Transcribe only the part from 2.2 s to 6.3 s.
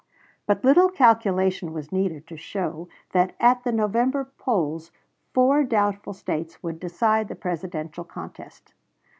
to show that at the November polls four doubtful